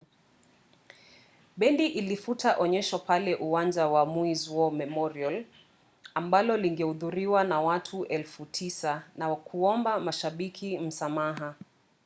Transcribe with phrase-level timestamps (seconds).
[1.59, 5.35] bendi ilifuta onyesho pale uwanja wa maui’s war memorial
[6.19, 11.55] ambalo lingehudhuriwa na watu 9,000 na kuwaomba mashabiki msamaha